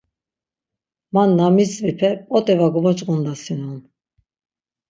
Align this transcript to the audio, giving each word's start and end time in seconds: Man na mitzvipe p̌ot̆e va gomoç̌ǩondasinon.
Man 1.13 1.29
na 1.37 1.45
mitzvipe 1.55 2.09
p̌ot̆e 2.27 2.53
va 2.59 2.67
gomoç̌ǩondasinon. 2.73 3.79